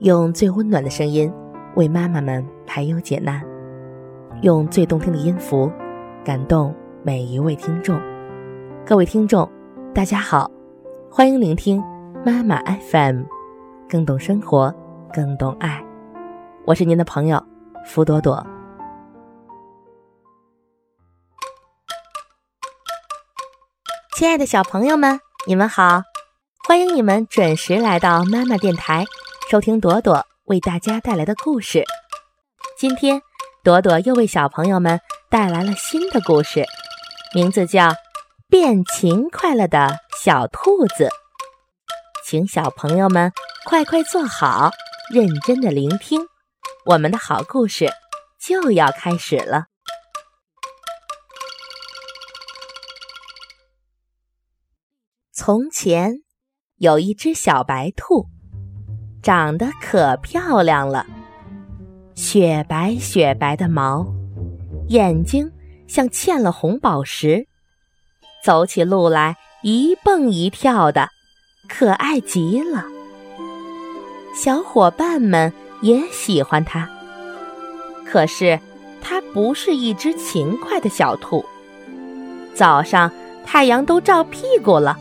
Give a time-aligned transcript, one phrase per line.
[0.00, 1.30] 用最温暖的声音
[1.76, 3.44] 为妈妈们排忧解难，
[4.42, 5.70] 用最动听的音符
[6.24, 8.00] 感动每一位听众。
[8.86, 9.46] 各位听众，
[9.94, 10.50] 大家好，
[11.10, 11.82] 欢迎聆听
[12.24, 13.24] 妈妈 FM，
[13.88, 14.74] 更懂生活，
[15.12, 15.84] 更懂爱。
[16.64, 17.42] 我是您的朋友
[17.84, 18.46] 福朵朵。
[24.14, 26.09] 亲爱的小朋友们，你们好！
[26.70, 29.04] 欢迎你们准时来到妈妈电台，
[29.50, 31.82] 收听朵朵为大家带来的故事。
[32.78, 33.20] 今天，
[33.64, 36.64] 朵朵又为小朋友们带来了新的故事，
[37.34, 37.88] 名字叫
[38.48, 41.06] 《变勤快了的小兔子》。
[42.24, 43.32] 请小朋友们
[43.64, 44.70] 快快坐好，
[45.12, 46.20] 认真的聆听，
[46.86, 47.90] 我们的好故事
[48.40, 49.64] 就要开始了。
[55.32, 56.18] 从前
[56.80, 58.26] 有一只小白兔，
[59.22, 61.04] 长得可漂亮了，
[62.14, 64.06] 雪白雪白的毛，
[64.88, 65.52] 眼睛
[65.86, 67.46] 像嵌了红宝石，
[68.42, 71.10] 走起路来一蹦一跳的，
[71.68, 72.86] 可爱极了。
[74.34, 76.88] 小伙伴们也喜欢它，
[78.06, 78.58] 可是
[79.02, 81.44] 它不是一只勤快的小兔。
[82.54, 83.12] 早上
[83.44, 84.98] 太阳都照屁股了。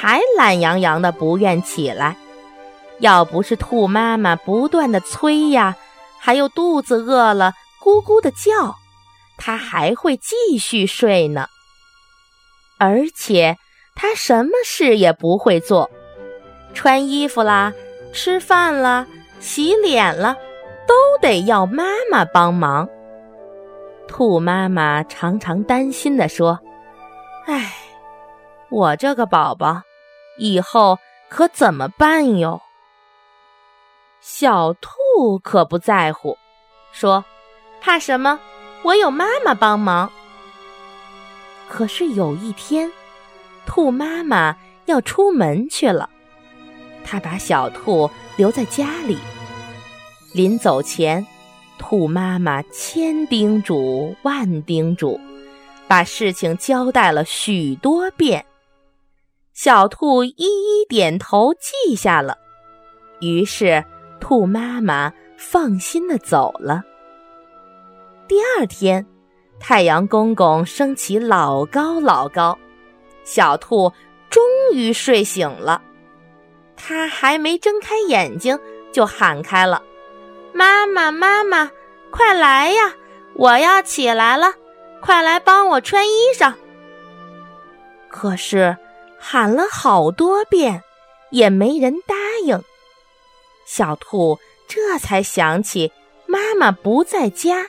[0.00, 2.16] 还懒洋洋的不愿起来，
[3.00, 5.76] 要不是兔妈妈不断的催呀，
[6.18, 7.52] 还有肚子饿了
[7.84, 8.76] 咕咕的叫，
[9.36, 11.46] 它还会继续睡呢。
[12.78, 13.58] 而且
[13.94, 15.90] 它什么事也不会做，
[16.72, 17.70] 穿衣服啦、
[18.14, 19.06] 吃饭啦、
[19.38, 20.34] 洗脸了，
[20.88, 22.88] 都得要妈妈帮忙。
[24.08, 26.58] 兔妈妈常常担心的说
[27.44, 27.74] ：“唉。”
[28.72, 29.82] 我这个宝宝，
[30.40, 32.62] 以后可怎么办哟？
[34.22, 36.36] 小兔可不在乎，
[36.92, 37.22] 说
[37.80, 38.40] ：“怕什么？
[38.82, 40.10] 我有妈妈帮忙。”
[41.68, 42.90] 可是有一天，
[43.66, 44.56] 兔妈妈
[44.86, 46.08] 要出门去了，
[47.04, 49.18] 它把小兔留在家里。
[50.32, 51.26] 临走前，
[51.78, 55.20] 兔妈妈千叮嘱万叮嘱，
[55.86, 58.46] 把事情交代了许多遍。
[59.62, 62.38] 小兔一一点头记下了，
[63.20, 63.84] 于是
[64.18, 66.82] 兔妈妈放心的走了。
[68.26, 69.04] 第二天，
[69.58, 72.58] 太阳公公升起老高老高，
[73.22, 73.92] 小兔
[74.30, 75.82] 终于睡醒了。
[76.74, 78.58] 它还没睁开眼睛，
[78.90, 79.82] 就喊开了
[80.54, 81.70] ：“妈妈，妈妈，
[82.10, 82.94] 快来呀！
[83.34, 84.54] 我要起来了，
[85.02, 86.54] 快来帮我穿衣裳。”
[88.08, 88.74] 可是。
[89.20, 90.82] 喊了好多遍，
[91.30, 92.60] 也没人答应。
[93.66, 95.92] 小兔这才想起
[96.26, 97.66] 妈妈不在家。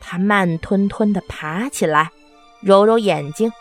[0.00, 2.10] 它慢吞吞地爬起来，
[2.60, 3.52] 揉揉眼睛，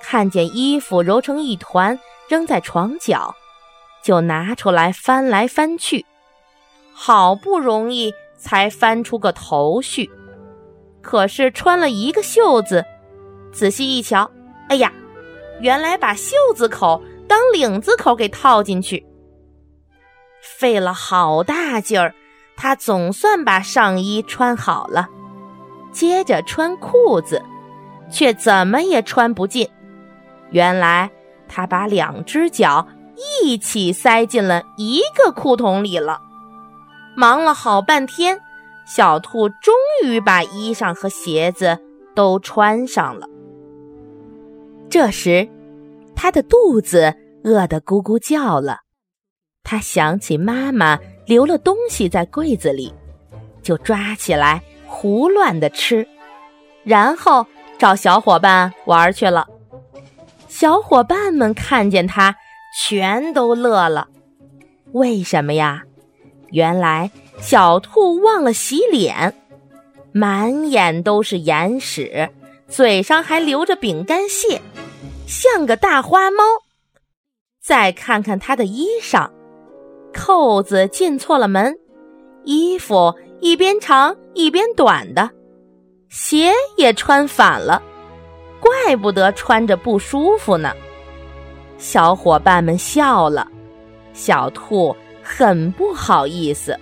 [0.00, 3.34] 看见衣服揉成一团扔在床角，
[4.02, 6.04] 就拿出来翻来翻去，
[6.92, 10.10] 好不容易才翻出个头绪。
[11.00, 12.84] 可是穿了一个袖子，
[13.52, 14.30] 仔细一瞧，
[14.68, 14.92] 哎呀！
[15.62, 19.06] 原来把袖子口当领子口给套进去，
[20.58, 22.12] 费了好大劲儿，
[22.56, 25.08] 他总算把上衣穿好了。
[25.92, 27.40] 接着穿裤子，
[28.10, 29.68] 却怎么也穿不进。
[30.50, 31.08] 原来
[31.48, 32.86] 他把两只脚
[33.42, 36.20] 一起塞进了一个裤筒里了。
[37.14, 38.40] 忙了好半天，
[38.84, 39.72] 小兔终
[40.02, 41.78] 于把衣裳和鞋子
[42.16, 43.28] 都穿上了。
[44.92, 45.48] 这时，
[46.14, 47.14] 他的肚子
[47.44, 48.80] 饿得咕咕叫了。
[49.64, 52.92] 他想起妈妈留了东西在柜子里，
[53.62, 56.06] 就抓起来胡乱的吃，
[56.84, 57.46] 然后
[57.78, 59.48] 找小伙伴玩去了。
[60.46, 62.36] 小伙伴们看见他，
[62.78, 64.08] 全都乐了。
[64.92, 65.84] 为什么呀？
[66.50, 69.34] 原来小兔忘了洗脸，
[70.12, 72.28] 满眼都是眼屎，
[72.68, 74.60] 嘴上还留着饼干屑。
[75.26, 76.44] 像个大花猫。
[77.62, 79.30] 再看看他的衣裳，
[80.12, 81.78] 扣子进错了门，
[82.44, 85.30] 衣服一边长一边短的，
[86.08, 87.80] 鞋也穿反了，
[88.60, 90.74] 怪不得穿着不舒服呢。
[91.78, 93.46] 小伙伴们笑了，
[94.12, 96.76] 小兔很不好意思，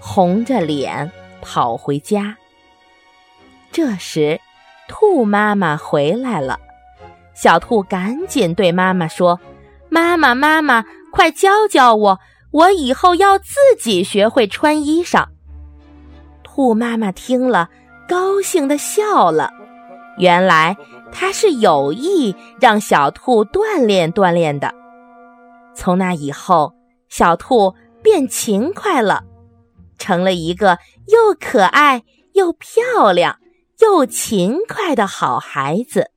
[0.00, 1.10] 红着脸
[1.42, 2.34] 跑回家。
[3.70, 4.40] 这时，
[4.88, 6.58] 兔妈妈回来了。
[7.34, 9.40] 小兔赶紧对妈妈说
[9.88, 12.20] ：“妈妈，妈妈，快教教我，
[12.50, 15.26] 我以后要自己学会穿衣裳。”
[16.44, 17.70] 兔妈妈听了，
[18.06, 19.50] 高兴的笑了。
[20.18, 20.76] 原来
[21.10, 24.74] 她是有意让小兔锻炼锻炼的。
[25.74, 26.74] 从那以后，
[27.08, 29.24] 小兔变勤快了，
[29.96, 32.02] 成了一个又可爱
[32.34, 33.38] 又漂亮
[33.80, 36.11] 又勤快的好孩子。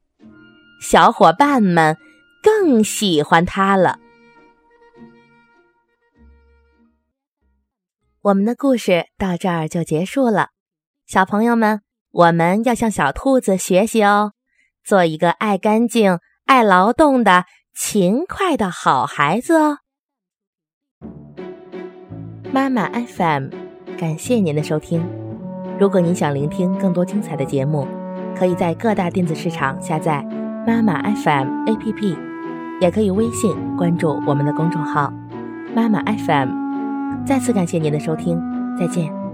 [0.80, 1.98] 小伙伴们
[2.44, 4.00] 更喜欢它了。
[8.22, 10.50] 我们的故事到这儿就结束了，
[11.06, 11.81] 小朋友们，
[12.12, 14.33] 我们要向小兔子学习哦，
[14.83, 17.45] 做一个爱干净、爱劳动的
[17.75, 19.78] 勤快的好孩子哦。
[22.51, 23.50] 妈妈 FM，
[23.98, 25.07] 感谢您的收听。
[25.80, 27.88] 如果您想聆听更多精彩的节目，
[28.36, 30.25] 可以在各大电子市场下载
[30.66, 32.18] 妈妈 FM APP，
[32.82, 35.14] 也可以微信关注我们的公众号
[35.76, 36.50] 妈妈 FM。
[37.26, 38.42] 再次感谢您的收听，
[38.80, 39.25] 再见。